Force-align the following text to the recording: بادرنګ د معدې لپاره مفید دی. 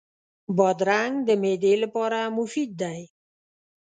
بادرنګ 0.57 1.15
د 1.27 1.29
معدې 1.41 1.73
لپاره 1.83 2.19
مفید 2.37 2.71
دی. 2.81 3.01